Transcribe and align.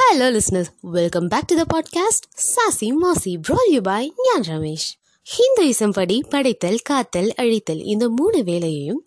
Hello 0.00 0.26
listeners 0.30 0.68
welcome 0.80 1.28
back 1.28 1.46
to 1.46 1.56
the 1.56 1.64
podcast 1.74 2.24
sassy 2.46 2.92
மாசி 2.92 3.36
brought 3.36 3.84
to 3.86 4.12
Gyan 4.16 4.42
Ramesh 4.42 4.86
Hinduism 5.26 5.90
படி 5.90 6.24
படைத்தல் 6.28 6.78
காத்தல் 6.82 7.32
அழித்தல் 7.36 7.84
இந்த 7.84 8.08
மூணு 8.08 8.44
வேலையையும் 8.44 9.06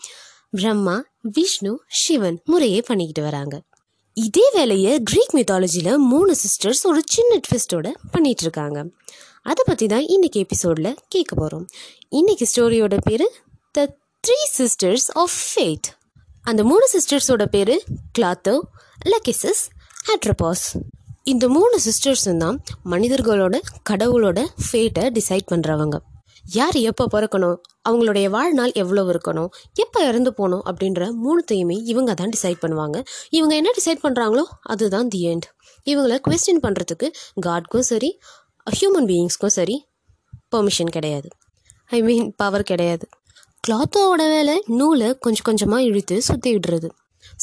பிரம்மா 0.51 1.03
விஷ்ணு 1.21 1.81
சிவன் 1.87 2.41
முறையே 2.45 2.81
பண்ணிக்கிட்டு 2.81 3.21
வராங்க. 3.21 3.61
இதே 4.13 4.49
வேலையை 4.53 5.03
கிரீக் 5.03 5.33
மித்தாலஜியில் 5.33 5.97
மூணு 5.97 6.35
சிஸ்டர்ஸ் 6.35 6.83
ஒரு 6.83 7.01
சின்ன 7.05 7.39
ட்விஸ்டோட 7.47 7.93
பண்ணிட்டு 8.11 8.41
இருக்காங்க. 8.41 8.85
அதை 9.41 9.63
பற்றி 9.65 9.87
தான் 9.87 10.05
இன்னைக்கு 10.07 10.39
எபிசோடில் 10.39 10.97
கேட்க 11.09 11.35
போகிறோம் 11.35 11.67
இன்னைக்கு 12.09 12.47
ஸ்டோரியோட 12.55 12.97
பேர் 13.03 13.31
the 13.71 13.97
three 14.27 14.57
sisters 14.57 15.09
of 15.13 15.37
fate 15.53 15.97
அந்த 16.41 16.63
மூணு 16.63 16.89
சிஸ்டர்ஸோட 16.93 17.45
பேர் 17.45 17.83
கிளாத்தோ 18.19 18.59
லக்கிசஸ் 19.05 19.72
ஆட்ரபாஸ் 20.05 20.67
இந்த 21.31 21.45
மூணு 21.47 21.75
சிஸ்டர்ஸும் 21.85 22.41
தான் 22.43 22.57
மனிதர்களோட 22.93 23.55
கடவுளோட 23.89 24.39
ஃபேட்டை 24.65 25.03
டிசைட் 25.17 25.45
பண்ணுறவங்க 25.51 25.97
யார் 26.55 26.77
எப்போ 26.89 27.03
பிறக்கணும் 27.13 27.57
அவங்களுடைய 27.87 28.27
வாழ்நாள் 28.29 28.73
எவ்வளோ 28.81 29.03
இருக்கணும் 29.13 29.49
எப்போ 29.73 29.99
இறந்து 30.09 30.31
போகணும் 30.33 30.63
அப்படின்ற 30.69 31.03
மூணுத்தையுமே 31.23 31.77
இவங்க 31.91 32.11
தான் 32.13 32.33
டிசைட் 32.35 32.59
பண்ணுவாங்க. 32.63 32.97
இவங்க 33.29 33.53
என்ன 33.55 33.69
டிசைட் 33.79 34.03
பண்ணுறாங்களோ 34.05 34.43
அதுதான் 34.73 35.07
தி 35.13 35.21
எண்ட் 35.31 35.47
இவங்கள 35.87 36.17
கொஸ்டின் 36.27 36.61
பண்ணுறதுக்கு 36.65 37.07
காட்க்கும் 37.47 37.87
சரி 37.91 38.09
ஹியூமன் 38.67 39.07
பீயிங்ஸ்க்கும் 39.11 39.55
சரி 39.57 39.77
பெர்மிஷன் 40.49 40.93
கிடையாது. 40.97 41.29
ஐ 41.89 42.01
மீன் 42.01 42.29
பவர் 42.35 42.69
கிடையாது. 42.71 43.05
கிளாத்தோட 43.67 44.21
வேலை 44.35 44.55
நூலை 44.79 45.09
கொஞ்சம் 45.25 45.47
கொஞ்சமாக 45.49 45.87
இழுத்து 45.89 46.15
சுற்றி 46.21 46.51
விடுறது. 46.55 46.89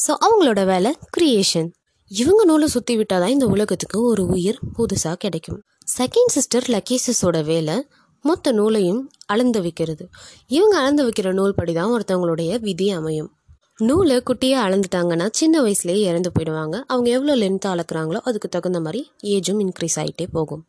ஸோ 0.03 0.11
அவங்களோட 0.25 0.61
வேலை 0.65 0.91
கிரியேஷன் 1.17 1.69
இவங்க 2.11 2.41
நூலை 2.45 2.67
சுற்றி 2.67 2.93
விட்டால் 2.99 3.21
தான் 3.23 3.33
இந்த 3.33 3.45
உலகத்துக்கு 3.45 3.97
ஒரு 4.07 4.23
உயிர் 4.25 4.57
புதுசாக 4.77 5.15
கிடைக்கும். 5.15 5.59
செகண்ட் 5.97 6.31
சிஸ்டர் 6.35 6.65
லக்கீசஸோட 6.73 7.37
வேலை 7.43 7.75
மொத்த 8.25 8.51
நூலையும் 8.51 8.99
அளந்து 9.33 9.59
வைக்கிறது. 9.61 10.05
இவங்க 10.47 10.75
அளந்து 10.81 11.03
வைக்கிற 11.07 11.31
நூல் 11.33 11.55
படி 11.59 11.73
தான் 11.73 11.93
ஒருத்தவங்களுடைய 11.95 12.59
விதி 12.59 12.87
அமையும். 12.91 13.29
நூலை 13.79 14.17
குட்டியாக 14.29 14.65
அளந்துட்டாங்கன்னா 14.67 15.27
சின்ன 15.31 15.61
வயசுலேயே 15.61 16.03
இறந்து 16.09 16.31
போயிடுவாங்க. 16.35 16.75
அவங்க 16.87 17.09
எவ்வளோ 17.09 17.35
லென்த்தாக 17.43 17.75
அளக்குறாங்களோ 17.75 18.21
அதுக்கு 18.29 18.49
தகுந்த 18.49 18.79
மாதிரி 18.79 19.01
ஏஜும் 19.35 19.61
இன்க்ரீஸ் 19.65 19.97
ஆகிட்டே 20.03 20.27
போகும். 20.37 20.63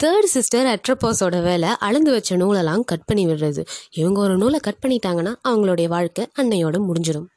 தேர்ட் 0.00 0.32
சிஸ்டர் 0.36 0.68
அட்ரப்பாஸோட 0.74 1.36
வேலை 1.42 1.70
அளந்து 1.88 2.10
வச்ச 2.10 2.36
நூலெல்லாம் 2.36 2.84
கட் 2.92 3.08
பண்ணி 3.08 3.24
விடுறது. 3.26 3.64
இவங்க 4.00 4.20
ஒரு 4.20 4.36
நூலை 4.36 4.60
கட் 4.68 4.82
பண்ணிட்டாங்கன்னா 4.84 5.32
அவங்களுடைய 5.50 5.88
வாழ்க்கை 5.88 6.24
அன்னையோட 6.42 6.78
முடிஞ்சிடும் 6.88 7.28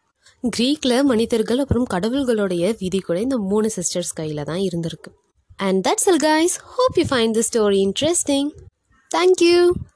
க்ரீக்கில் 0.57 1.03
மனிதர்கள் 1.03 1.59
அப்புறம் 1.59 1.85
கடவுள்களுடைய 1.93 2.75
விதி 2.79 2.99
கூட 2.99 3.21
இந்த 3.21 3.37
மூணு 3.37 3.69
சிஸ்டர்ஸ் 3.75 4.13
கையில் 4.13 4.43
தான் 4.43 4.59
இருந்திருக்கு. 4.59 5.11
And 5.55 5.87
that's 5.87 6.09
all 6.11 6.23
guys 6.23 6.55
hope 6.75 6.97
you 6.97 7.03
find 7.03 7.31
the 7.31 7.43
story 7.49 7.79
interesting 7.87 8.49
thank you 9.11 9.71